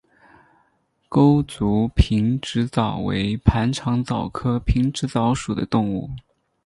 [1.09, 6.09] 钩足平直蚤为盘肠蚤科平直蚤属的动物。